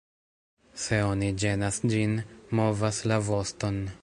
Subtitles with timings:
[0.83, 2.17] Se oni ĝenas ĝin,
[2.61, 3.83] movas la voston.